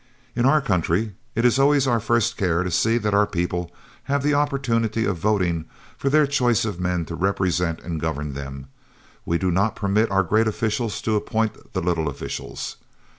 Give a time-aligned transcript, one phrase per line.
[0.35, 3.69] In our country it is always our first care to see that our people
[4.05, 8.65] have the opportunity of voting for their choice of men to represent and govern them
[9.27, 12.77] we do not permit our great officials to appoint the little officials.